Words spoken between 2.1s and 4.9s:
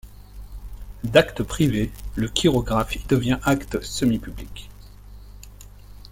le chirographe y devient acte semi-public.